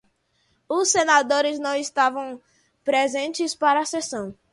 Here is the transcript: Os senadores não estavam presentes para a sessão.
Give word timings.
Os 0.67 0.89
senadores 0.89 1.59
não 1.59 1.75
estavam 1.75 2.41
presentes 2.83 3.53
para 3.53 3.81
a 3.81 3.85
sessão. 3.85 4.33